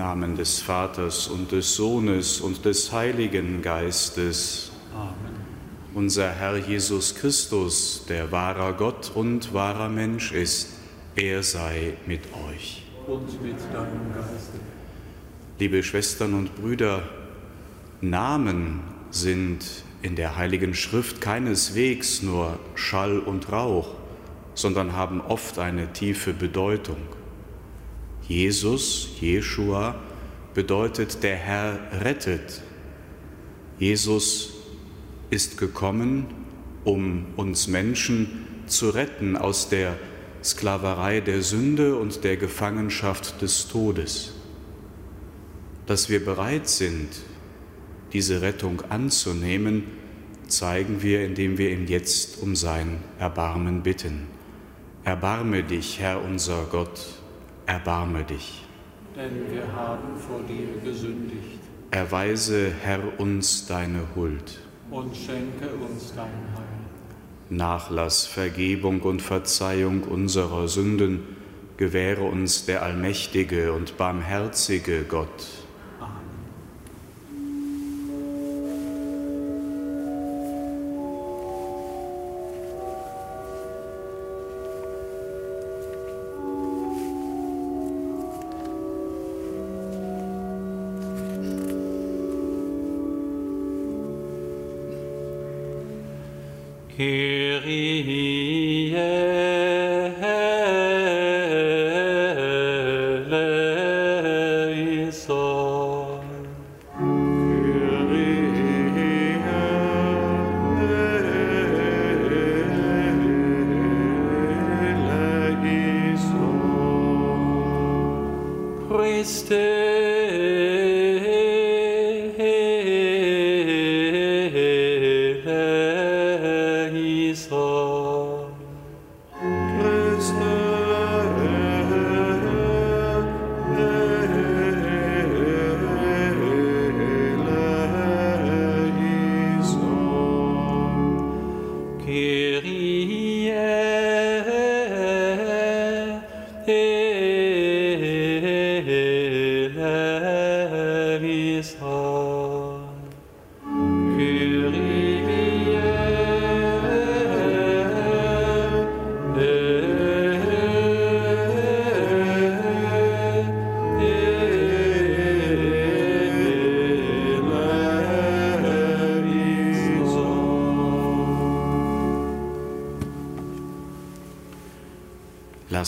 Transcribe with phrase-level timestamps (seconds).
[0.00, 4.72] Namen des Vaters und des Sohnes und des Heiligen Geistes.
[4.94, 5.34] Amen.
[5.92, 10.70] Unser Herr Jesus Christus, der wahrer Gott und wahrer Mensch ist,
[11.16, 12.82] er sei mit euch.
[13.06, 14.58] Und mit deinem Geiste.
[15.58, 17.02] Liebe Schwestern und Brüder,
[18.00, 18.80] Namen
[19.10, 19.66] sind
[20.00, 23.96] in der Heiligen Schrift keineswegs nur Schall und Rauch,
[24.54, 27.19] sondern haben oft eine tiefe Bedeutung.
[28.30, 29.96] Jesus, Jeshua,
[30.54, 32.62] bedeutet der Herr rettet.
[33.80, 34.52] Jesus
[35.30, 36.26] ist gekommen,
[36.84, 39.98] um uns Menschen zu retten aus der
[40.44, 44.32] Sklaverei der Sünde und der Gefangenschaft des Todes.
[45.86, 47.08] Dass wir bereit sind,
[48.12, 49.82] diese Rettung anzunehmen,
[50.46, 54.28] zeigen wir, indem wir ihn jetzt um sein Erbarmen bitten.
[55.02, 57.19] Erbarme dich, Herr unser Gott,
[57.70, 58.64] erbarme dich.
[59.14, 61.60] Denn wir haben vor dir gesündigt.
[61.92, 64.60] Erweise, Herr, uns deine Huld.
[64.90, 66.64] Und schenke uns dein Heil.
[67.48, 71.36] Nachlass, Vergebung und Verzeihung unserer Sünden
[71.76, 75.59] gewähre uns der allmächtige und barmherzige Gott.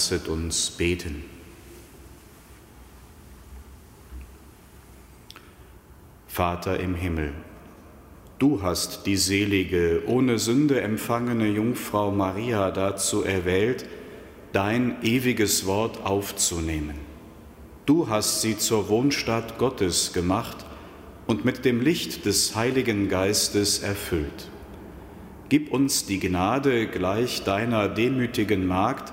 [0.02, 1.22] Lasset uns beten.
[6.26, 7.32] Vater im Himmel,
[8.40, 13.86] du hast die selige, ohne Sünde empfangene Jungfrau Maria dazu erwählt,
[14.52, 16.96] dein ewiges Wort aufzunehmen.
[17.86, 20.56] Du hast sie zur Wohnstadt Gottes gemacht
[21.28, 24.48] und mit dem Licht des Heiligen Geistes erfüllt.
[25.48, 29.12] Gib uns die Gnade gleich deiner demütigen Magd,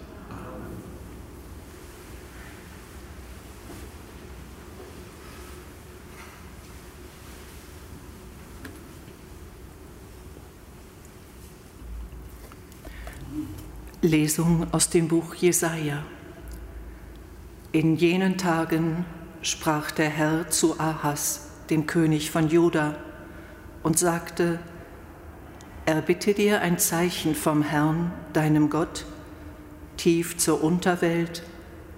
[14.11, 16.03] Lesung aus dem Buch Jesaja.
[17.71, 19.05] In jenen Tagen
[19.41, 22.97] sprach der Herr zu Ahas, dem König von Juda,
[23.83, 24.59] und sagte:
[25.85, 29.05] Erbitte dir ein Zeichen vom Herrn, deinem Gott,
[29.95, 31.43] tief zur Unterwelt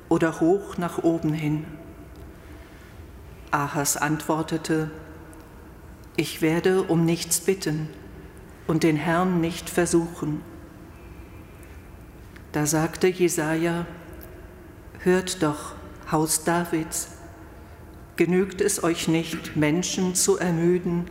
[0.08, 1.66] oder hoch nach oben hin.
[3.50, 4.92] Ahas antwortete:
[6.16, 7.90] Ich werde um nichts bitten
[8.68, 10.53] und den Herrn nicht versuchen
[12.54, 13.86] da sagte Jesaja:
[15.00, 15.74] Hört doch,
[16.12, 17.10] Haus Davids,
[18.16, 21.06] genügt es euch nicht, Menschen zu ermüden,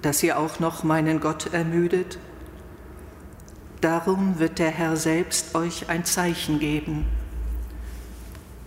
[0.00, 2.18] dass ihr auch noch meinen Gott ermüdet?
[3.80, 7.06] Darum wird der Herr selbst euch ein Zeichen geben.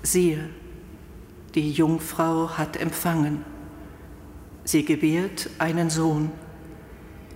[0.03, 0.49] Siehe,
[1.55, 3.45] die Jungfrau hat empfangen.
[4.65, 6.31] Sie gebiert einen Sohn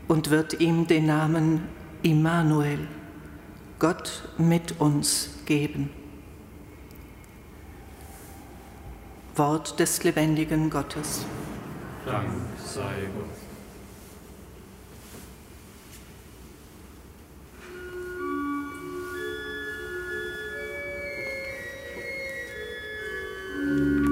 [0.09, 1.63] und wird ihm den Namen
[2.03, 2.87] Immanuel
[3.79, 5.89] Gott mit uns geben.
[9.35, 11.25] Wort des lebendigen Gottes.
[12.05, 12.29] Dank
[12.61, 13.49] sei Gott.
[23.69, 24.08] thank you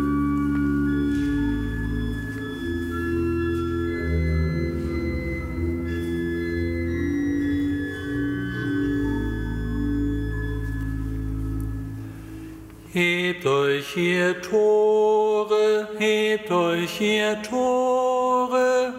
[12.97, 18.91] Hebt euch, ihr Tore, hebt euch, ihr Tore,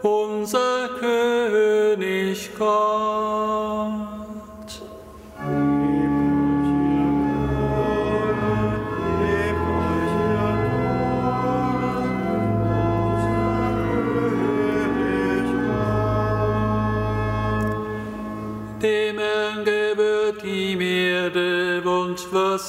[0.00, 3.53] unser König Gott.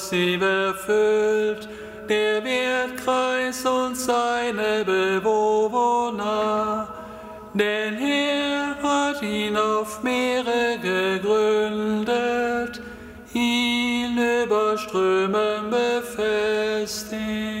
[0.08, 1.68] Sie erfüllt,
[2.08, 6.88] der Wertkreis und seine Bewohner.
[7.54, 12.82] Denn er hat ihn auf Meere gegründet,
[13.32, 17.55] ihn über Strömen befestigt.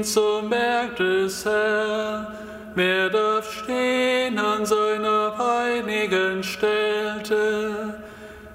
[0.00, 2.26] Hinaufziehen zum Berg des Herrn?
[2.74, 7.94] Wer darf stehen an seiner heiligen Stätte?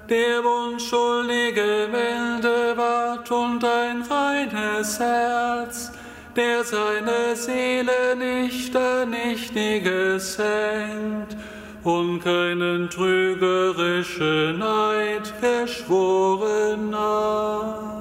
[0.08, 5.92] Der unschuldige Wälde ward und ein reines Herz,
[6.34, 11.36] der seine Seele nicht an Nichtiges hängt
[11.82, 17.95] und keinen trügerischen Neid geschworen hat.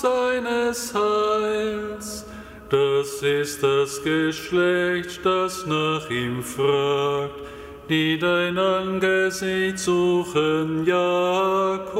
[0.00, 2.24] Seines Heils.
[2.68, 7.40] Das ist das Geschlecht, das nach ihm fragt,
[7.88, 11.96] die dein Angesicht suchen, Jakob.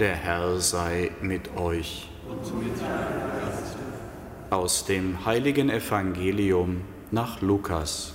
[0.00, 2.08] Der Herr sei mit euch.
[4.48, 6.80] Aus dem heiligen Evangelium
[7.10, 8.14] nach Lukas.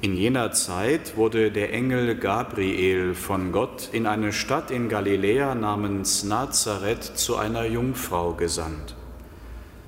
[0.00, 6.24] In jener Zeit wurde der Engel Gabriel von Gott in eine Stadt in Galiläa namens
[6.24, 8.96] Nazareth zu einer Jungfrau gesandt.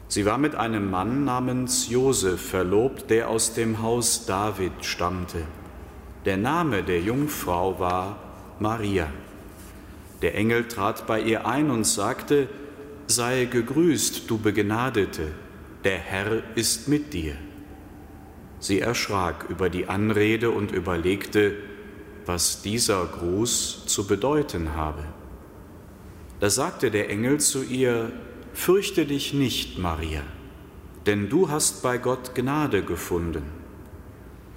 [0.06, 5.42] Sie war mit einem Mann namens Josef verlobt, der aus dem Haus David stammte.
[6.24, 8.18] Der Name der Jungfrau war
[8.58, 9.08] Maria.
[10.22, 12.48] Der Engel trat bei ihr ein und sagte,
[13.06, 15.28] Sei gegrüßt, du Begnadete,
[15.84, 17.36] der Herr ist mit dir.
[18.58, 21.54] Sie erschrak über die Anrede und überlegte,
[22.26, 25.04] was dieser Gruß zu bedeuten habe.
[26.40, 28.12] Da sagte der Engel zu ihr,
[28.52, 30.22] Fürchte dich nicht, Maria,
[31.06, 33.57] denn du hast bei Gott Gnade gefunden.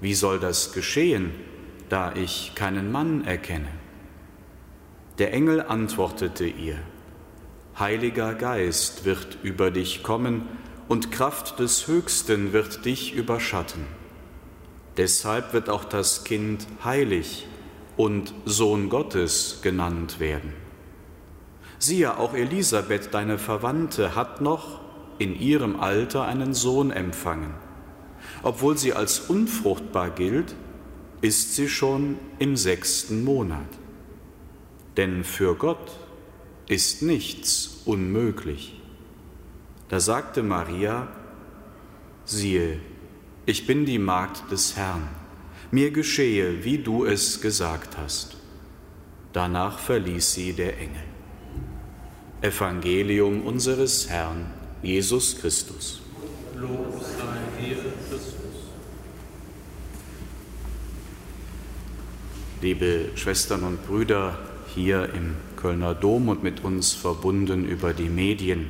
[0.00, 1.32] wie soll das geschehen,
[1.88, 3.68] da ich keinen Mann erkenne?
[5.18, 6.78] Der Engel antwortete ihr,
[7.78, 10.48] Heiliger Geist wird über dich kommen
[10.88, 13.86] und Kraft des Höchsten wird dich überschatten.
[14.96, 17.46] Deshalb wird auch das Kind heilig
[17.96, 20.52] und Sohn Gottes genannt werden.
[21.78, 24.80] Siehe, auch Elisabeth, deine Verwandte, hat noch
[25.18, 27.54] in ihrem Alter einen Sohn empfangen.
[28.42, 30.54] Obwohl sie als unfruchtbar gilt,
[31.20, 33.68] ist sie schon im sechsten Monat.
[34.96, 35.98] Denn für Gott
[36.68, 38.80] ist nichts unmöglich.
[39.88, 41.08] Da sagte Maria,
[42.24, 42.78] siehe,
[43.46, 45.08] ich bin die Magd des Herrn,
[45.70, 48.36] mir geschehe, wie du es gesagt hast.
[49.32, 51.04] Danach verließ sie der Engel.
[52.40, 54.46] Evangelium unseres Herrn
[54.82, 56.00] Jesus Christus.
[56.54, 57.76] Lob sei dir,
[58.08, 58.34] Christus.
[62.60, 64.36] Liebe Schwestern und Brüder
[64.74, 68.68] hier im Kölner Dom und mit uns verbunden über die Medien,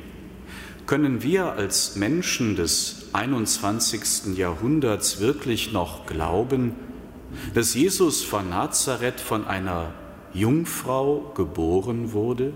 [0.85, 4.37] können wir als Menschen des 21.
[4.37, 6.75] Jahrhunderts wirklich noch glauben,
[7.55, 9.95] dass Jesus von Nazareth von einer
[10.35, 12.53] Jungfrau geboren wurde?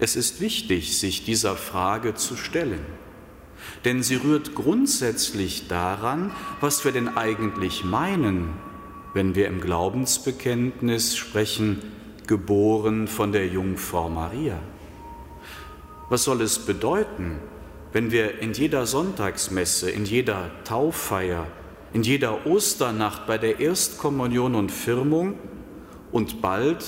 [0.00, 2.84] Es ist wichtig, sich dieser Frage zu stellen,
[3.84, 8.48] denn sie rührt grundsätzlich daran, was wir denn eigentlich meinen,
[9.16, 11.78] wenn wir im Glaubensbekenntnis sprechen,
[12.26, 14.58] geboren von der Jungfrau Maria.
[16.10, 17.38] Was soll es bedeuten,
[17.94, 21.46] wenn wir in jeder Sonntagsmesse, in jeder Tauffeier,
[21.94, 25.38] in jeder Osternacht bei der Erstkommunion und Firmung
[26.12, 26.84] und bald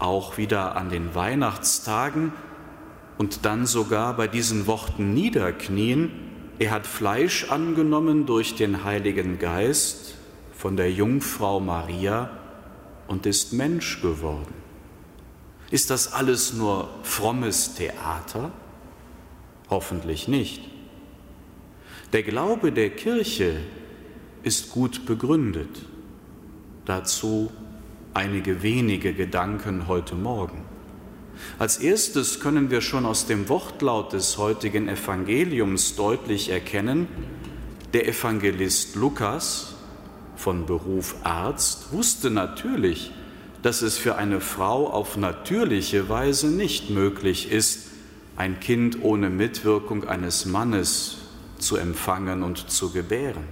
[0.00, 2.32] auch wieder an den Weihnachtstagen
[3.16, 6.10] und dann sogar bei diesen Worten niederknien,
[6.58, 10.09] er hat Fleisch angenommen durch den Heiligen Geist
[10.60, 12.28] von der Jungfrau Maria
[13.08, 14.52] und ist Mensch geworden.
[15.70, 18.52] Ist das alles nur frommes Theater?
[19.70, 20.68] Hoffentlich nicht.
[22.12, 23.56] Der Glaube der Kirche
[24.42, 25.86] ist gut begründet.
[26.84, 27.50] Dazu
[28.12, 30.62] einige wenige Gedanken heute Morgen.
[31.58, 37.08] Als erstes können wir schon aus dem Wortlaut des heutigen Evangeliums deutlich erkennen,
[37.94, 39.69] der Evangelist Lukas,
[40.40, 43.12] von Beruf Arzt, wusste natürlich,
[43.62, 47.88] dass es für eine Frau auf natürliche Weise nicht möglich ist,
[48.36, 51.18] ein Kind ohne Mitwirkung eines Mannes
[51.58, 53.44] zu empfangen und zu gebären.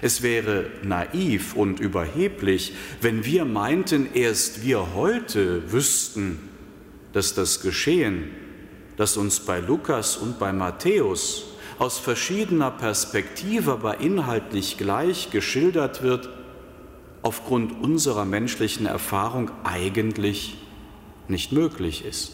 [0.00, 6.48] Es wäre naiv und überheblich, wenn wir meinten, erst wir heute wüssten,
[7.12, 8.30] dass das Geschehen,
[8.96, 11.49] das uns bei Lukas und bei Matthäus
[11.80, 16.28] aus verschiedener Perspektive, aber inhaltlich gleich geschildert wird,
[17.22, 20.58] aufgrund unserer menschlichen Erfahrung eigentlich
[21.26, 22.32] nicht möglich ist.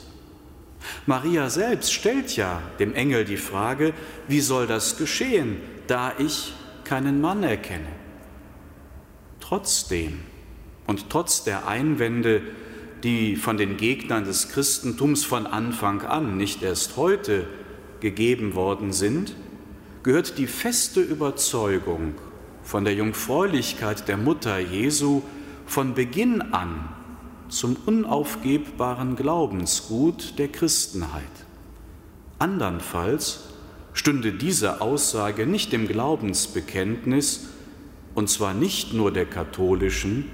[1.07, 3.95] Maria selbst stellt ja dem Engel die Frage,
[4.26, 7.87] wie soll das geschehen, da ich keinen Mann erkenne.
[9.38, 10.23] Trotzdem
[10.88, 12.43] und trotz der Einwände,
[13.05, 17.47] die von den Gegnern des Christentums von Anfang an, nicht erst heute,
[18.00, 19.35] gegeben worden sind,
[20.03, 22.15] gehört die feste Überzeugung
[22.62, 25.23] von der Jungfräulichkeit der Mutter Jesu
[25.67, 26.88] von Beginn an
[27.49, 31.23] zum unaufgebbaren Glaubensgut der Christenheit.
[32.38, 33.45] Andernfalls
[33.93, 37.49] stünde diese Aussage nicht im Glaubensbekenntnis,
[38.15, 40.31] und zwar nicht nur der katholischen,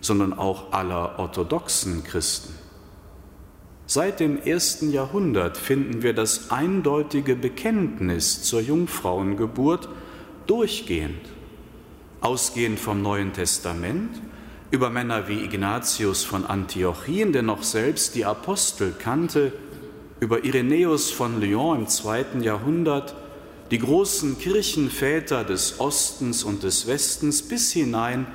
[0.00, 2.54] sondern auch aller orthodoxen Christen.
[3.92, 9.88] Seit dem ersten Jahrhundert finden wir das eindeutige Bekenntnis zur Jungfrauengeburt
[10.46, 11.18] durchgehend,
[12.20, 14.22] ausgehend vom Neuen Testament,
[14.70, 19.52] über Männer wie Ignatius von Antiochien, der noch selbst die Apostel kannte,
[20.20, 23.16] über Irenäus von Lyon im zweiten Jahrhundert,
[23.72, 28.28] die großen Kirchenväter des Ostens und des Westens bis hinein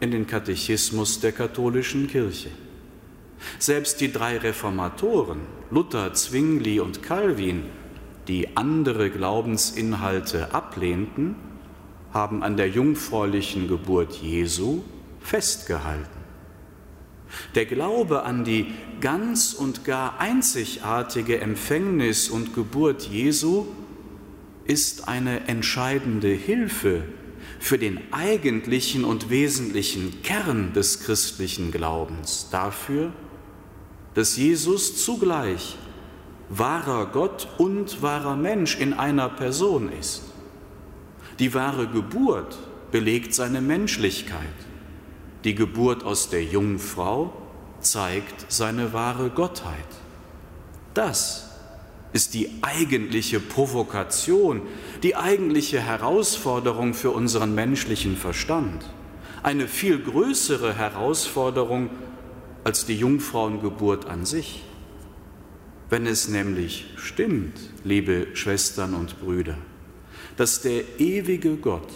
[0.00, 2.48] in den Katechismus der katholischen Kirche.
[3.58, 7.64] Selbst die drei Reformatoren, Luther, Zwingli und Calvin,
[8.28, 11.36] die andere Glaubensinhalte ablehnten,
[12.12, 14.82] haben an der jungfräulichen Geburt Jesu
[15.20, 16.20] festgehalten.
[17.54, 18.66] Der Glaube an die
[19.00, 23.66] ganz und gar einzigartige Empfängnis und Geburt Jesu
[24.64, 27.04] ist eine entscheidende Hilfe
[27.58, 33.12] für den eigentlichen und wesentlichen Kern des christlichen Glaubens, dafür,
[34.14, 35.76] dass Jesus zugleich
[36.48, 40.22] wahrer Gott und wahrer Mensch in einer Person ist.
[41.38, 42.58] Die wahre Geburt
[42.90, 44.40] belegt seine Menschlichkeit.
[45.44, 47.32] Die Geburt aus der Jungfrau
[47.80, 49.74] zeigt seine wahre Gottheit.
[50.92, 51.50] Das
[52.12, 54.62] ist die eigentliche Provokation,
[55.02, 58.84] die eigentliche Herausforderung für unseren menschlichen Verstand.
[59.42, 61.88] Eine viel größere Herausforderung
[62.64, 64.62] als die Jungfrauengeburt an sich.
[65.88, 69.56] Wenn es nämlich stimmt, liebe Schwestern und Brüder,
[70.36, 71.88] dass der ewige Gott,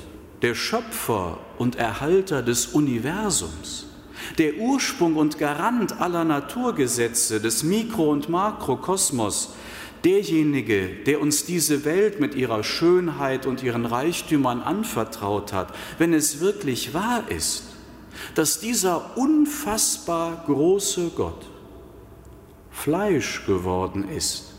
[0.43, 3.87] der Schöpfer und Erhalter des Universums,
[4.39, 9.55] der Ursprung und Garant aller Naturgesetze des Mikro- und Makrokosmos,
[10.05, 16.41] derjenige, der uns diese Welt mit ihrer Schönheit und ihren Reichtümern anvertraut hat, wenn es
[16.41, 17.74] wirklich wahr ist,
[18.35, 21.47] dass dieser unfassbar große Gott
[22.71, 24.53] Fleisch geworden ist.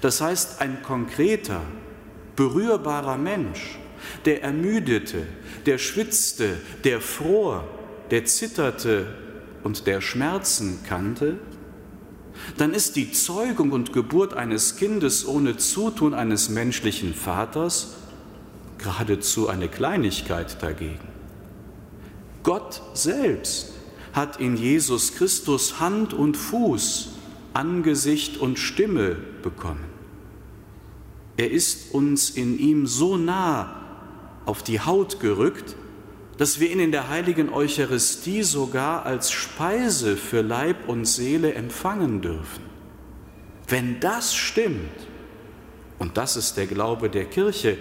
[0.00, 1.62] Das heißt, ein konkreter,
[2.36, 3.78] berührbarer Mensch,
[4.24, 5.26] der ermüdete,
[5.66, 7.64] der schwitzte, der fror,
[8.10, 9.06] der zitterte
[9.64, 11.38] und der Schmerzen kannte,
[12.56, 17.94] dann ist die Zeugung und Geburt eines Kindes ohne Zutun eines menschlichen Vaters
[18.78, 21.15] geradezu eine Kleinigkeit dagegen.
[22.46, 23.72] Gott selbst
[24.12, 27.08] hat in Jesus Christus Hand und Fuß,
[27.54, 29.84] Angesicht und Stimme bekommen.
[31.36, 33.82] Er ist uns in ihm so nah
[34.44, 35.74] auf die Haut gerückt,
[36.38, 42.22] dass wir ihn in der heiligen Eucharistie sogar als Speise für Leib und Seele empfangen
[42.22, 42.62] dürfen.
[43.66, 45.08] Wenn das stimmt,
[45.98, 47.76] und das ist der Glaube der Kirche,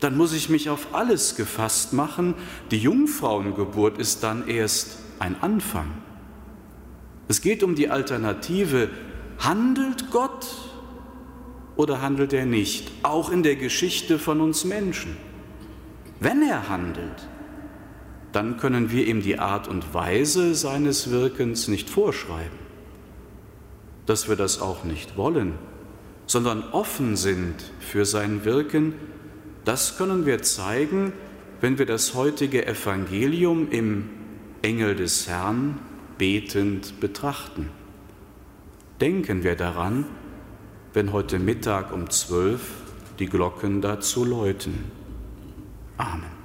[0.00, 2.34] dann muss ich mich auf alles gefasst machen.
[2.70, 5.90] Die Jungfrauengeburt ist dann erst ein Anfang.
[7.28, 8.88] Es geht um die Alternative,
[9.38, 10.46] handelt Gott
[11.76, 15.16] oder handelt er nicht, auch in der Geschichte von uns Menschen.
[16.20, 17.28] Wenn er handelt,
[18.32, 22.58] dann können wir ihm die Art und Weise seines Wirkens nicht vorschreiben.
[24.06, 25.54] Dass wir das auch nicht wollen,
[26.26, 28.94] sondern offen sind für sein Wirken,
[29.68, 31.12] das können wir zeigen,
[31.60, 34.08] wenn wir das heutige Evangelium im
[34.62, 35.78] Engel des Herrn
[36.16, 37.68] betend betrachten.
[38.98, 40.06] Denken wir daran,
[40.94, 42.62] wenn heute Mittag um zwölf
[43.18, 44.90] die Glocken dazu läuten.
[45.98, 46.37] Amen.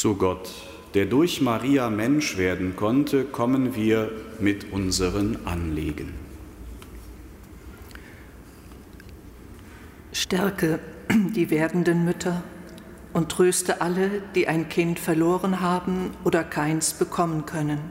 [0.00, 0.50] Zu Gott,
[0.94, 6.14] der durch Maria Mensch werden konnte, kommen wir mit unseren Anliegen.
[10.10, 10.78] Stärke
[11.36, 12.42] die werdenden Mütter
[13.12, 17.90] und tröste alle, die ein Kind verloren haben oder keins bekommen können.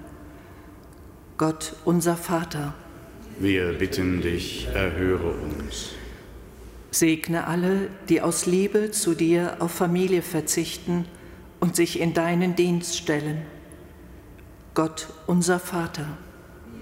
[1.38, 2.74] Gott, unser Vater.
[3.38, 5.92] Wir bitten dich, erhöre uns.
[6.90, 11.06] Segne alle, die aus Liebe zu dir auf Familie verzichten
[11.60, 13.46] und sich in deinen Dienst stellen.
[14.74, 16.06] Gott, unser Vater.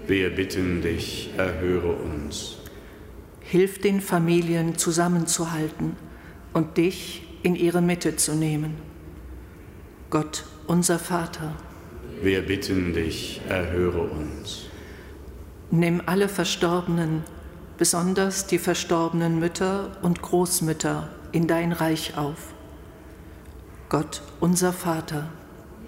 [0.06, 2.56] Wir bitten dich, erhöre uns.
[3.40, 5.96] Hilf den Familien zusammenzuhalten
[6.52, 8.74] und dich in ihre Mitte zu nehmen.
[10.10, 11.54] Gott, unser Vater.
[12.22, 14.66] Wir bitten dich, erhöre uns.
[15.70, 17.22] Nimm alle Verstorbenen,
[17.76, 22.54] besonders die verstorbenen Mütter und Großmütter, in dein Reich auf
[23.90, 25.30] Gott unser Vater,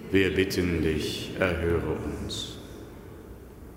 [0.09, 2.57] wir bitten dich, erhöre uns.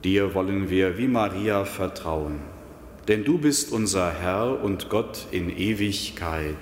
[0.03, 2.41] Dir wollen wir wie Maria vertrauen,
[3.07, 6.57] denn du bist unser Herr und Gott in Ewigkeit.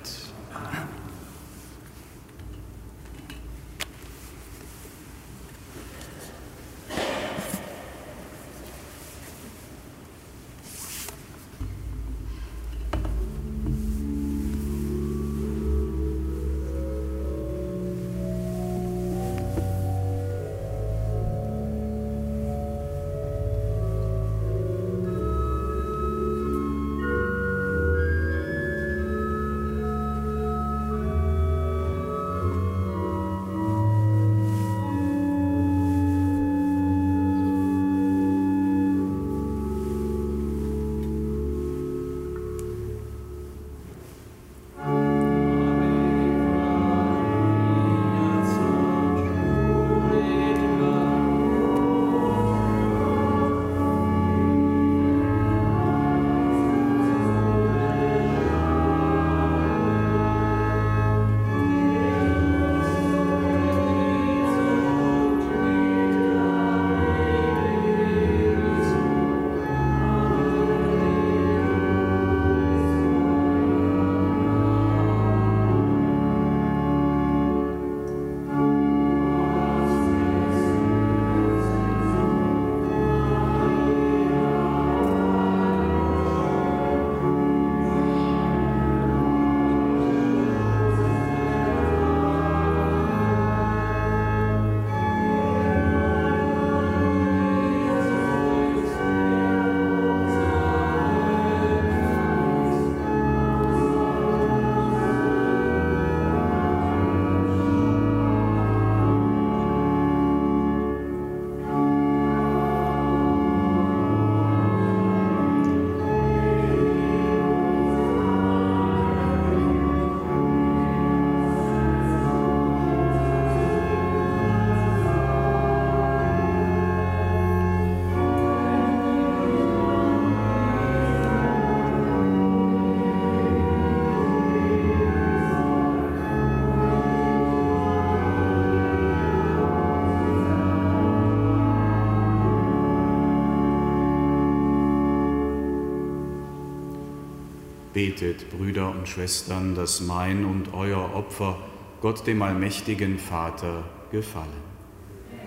[148.03, 151.57] Betet, Brüder und Schwestern, dass mein und euer Opfer
[152.01, 154.49] Gott dem allmächtigen Vater gefallen.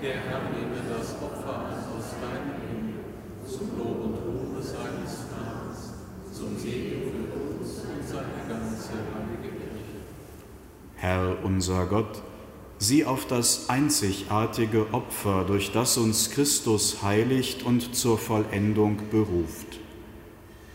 [0.02, 2.94] Der Herr nehme das Opfer an aus deinem Himmel,
[3.46, 5.96] zum Lob und Ruhe seines Namens,
[6.32, 10.00] zum Segen für uns und seine ganze heilige Kirche.
[10.96, 12.22] Herr unser Gott,
[12.78, 19.75] sieh auf das einzigartige Opfer, durch das uns Christus heiligt und zur Vollendung beruft.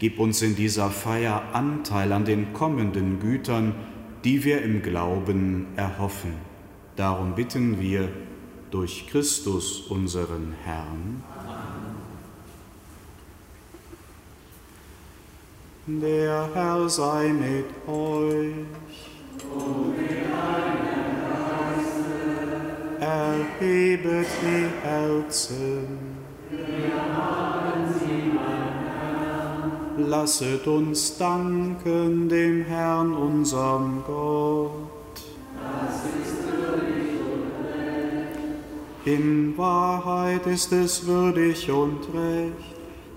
[0.00, 3.74] Gib uns in dieser Feier Anteil an den kommenden Gütern,
[4.24, 6.32] die wir im Glauben erhoffen.
[6.96, 8.08] Darum bitten wir
[8.70, 11.22] durch Christus unseren Herrn.
[15.86, 18.54] Der Herr sei mit euch.
[23.00, 26.09] Erhebet die Herzen.
[30.08, 34.70] Lasset uns danken dem Herrn, unserem Gott.
[39.04, 42.76] In Wahrheit ist es würdig und recht,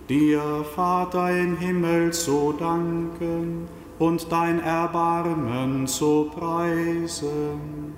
[0.10, 0.42] dir,
[0.76, 3.68] Vater im Himmel, zu danken
[4.00, 7.94] und dein Erbarmen zu preisen.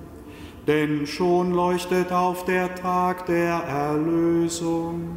[0.66, 5.16] Denn schon leuchtet auf der Tag der Erlösung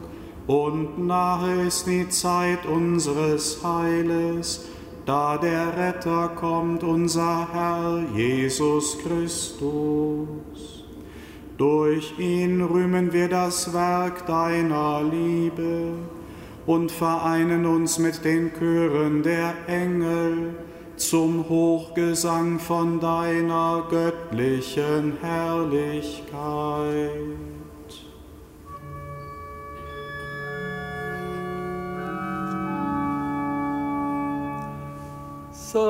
[0.50, 4.66] und nahe ist die Zeit unseres Heiles,
[5.06, 10.86] da der Retter kommt, unser Herr Jesus Christus.
[11.56, 15.92] Durch ihn rühmen wir das Werk deiner Liebe
[16.66, 20.56] und vereinen uns mit den Chören der Engel
[20.96, 26.30] zum Hochgesang von deiner göttlichen Herrlichkeit.
[35.72, 35.90] Sanctus.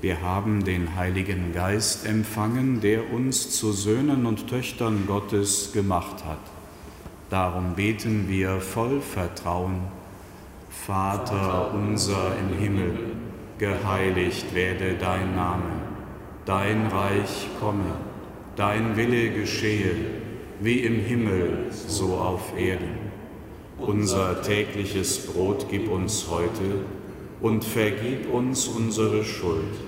[0.00, 6.38] Wir haben den Heiligen Geist empfangen, der uns zu Söhnen und Töchtern Gottes gemacht hat.
[7.30, 9.80] Darum beten wir voll Vertrauen.
[10.70, 12.96] Vater unser im Himmel,
[13.58, 15.82] geheiligt werde dein Name,
[16.44, 17.96] dein Reich komme,
[18.54, 19.96] dein Wille geschehe,
[20.60, 22.98] wie im Himmel, so auf Erden.
[23.78, 26.84] Unser tägliches Brot gib uns heute
[27.40, 29.87] und vergib uns unsere Schuld,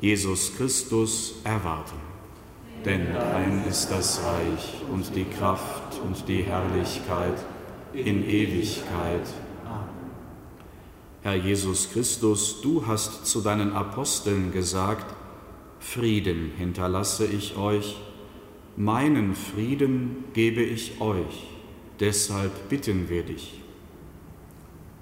[0.00, 1.96] Jesus Christus, erwarten.
[2.84, 7.38] Denn dein ist das Reich und die Kraft und die Herrlichkeit
[7.92, 9.26] in Ewigkeit.
[11.22, 15.12] Herr Jesus Christus, du hast zu deinen Aposteln gesagt,
[15.80, 17.96] Frieden hinterlasse ich euch,
[18.76, 21.48] meinen Frieden gebe ich euch,
[21.98, 23.60] deshalb bitten wir dich.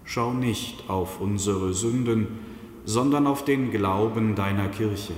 [0.04, 2.28] Schau nicht auf unsere Sünden,
[2.84, 5.14] sondern auf den Glauben deiner Kirche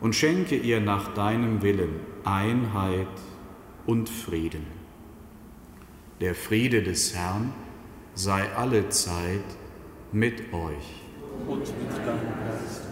[0.00, 3.06] und schenke ihr nach deinem Willen Einheit
[3.86, 4.66] und Frieden.
[6.20, 7.52] Der Friede des Herrn
[8.14, 9.44] sei alle Zeit
[10.12, 11.02] mit euch.
[11.48, 12.91] Und mit deinem Geist.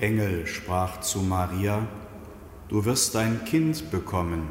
[0.00, 1.86] Engel sprach zu Maria,
[2.68, 4.44] Du wirst ein Kind bekommen,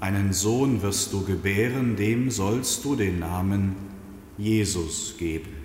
[0.00, 3.74] einen Sohn wirst du gebären, dem sollst du den Namen
[4.38, 5.63] Jesus geben.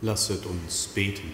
[0.00, 1.32] Lasset uns beten.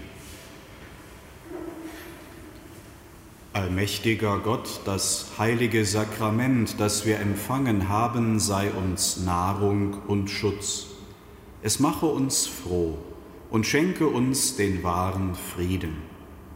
[3.53, 10.87] Allmächtiger Gott, das heilige Sakrament, das wir empfangen haben, sei uns Nahrung und Schutz.
[11.63, 12.97] Es mache uns froh
[13.51, 15.99] und schenke uns den wahren Frieden.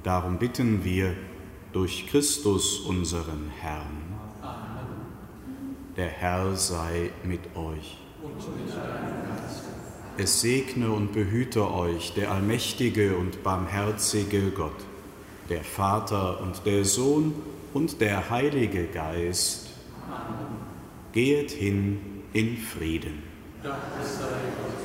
[0.02, 1.14] Darum bitten wir
[1.74, 4.18] durch Christus unseren Herrn.
[5.98, 7.98] Der Herr sei mit euch.
[10.20, 14.74] Es segne und behüte euch der allmächtige und barmherzige Gott,
[15.48, 17.34] der Vater und der Sohn
[17.72, 19.68] und der Heilige Geist.
[21.12, 22.00] Gehet hin
[22.32, 23.22] in Frieden.
[23.62, 24.26] Dank sei
[24.60, 24.77] Gott,